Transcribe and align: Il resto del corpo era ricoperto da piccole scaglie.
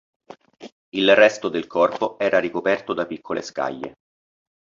Il 0.95 1.15
resto 1.15 1.47
del 1.47 1.67
corpo 1.67 2.17
era 2.17 2.39
ricoperto 2.39 2.95
da 2.95 3.05
piccole 3.05 3.43
scaglie. 3.43 3.93